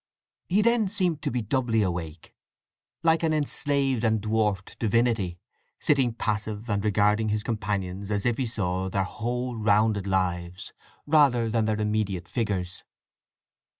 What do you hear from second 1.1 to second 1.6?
to be